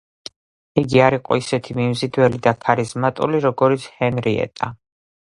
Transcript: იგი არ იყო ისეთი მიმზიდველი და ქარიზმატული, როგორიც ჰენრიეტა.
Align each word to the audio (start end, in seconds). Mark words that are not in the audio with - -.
იგი 0.83 1.01
არ 1.07 1.15
იყო 1.17 1.37
ისეთი 1.41 1.75
მიმზიდველი 1.79 2.39
და 2.47 2.53
ქარიზმატული, 2.65 3.43
როგორიც 3.47 3.87
ჰენრიეტა. 4.01 4.71